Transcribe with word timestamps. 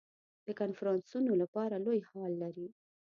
د 0.45 0.47
کنفرانسونو 0.59 1.31
لپاره 1.41 1.75
لوی 1.85 1.99
هال 2.09 2.31
لري. 2.43 2.67